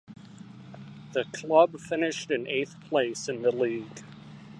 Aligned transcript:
The 1.11 1.25
club 1.31 1.79
finished 1.79 2.31
in 2.31 2.47
eighth 2.47 2.75
place 2.85 3.29
in 3.29 3.43
the 3.43 3.51
league. 3.51 4.01